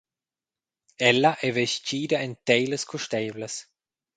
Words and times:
Ella 1.09 1.31
ei 1.45 1.51
vestgida 1.57 2.17
en 2.25 2.31
teilas 2.47 2.83
custeivlas. 2.91 3.53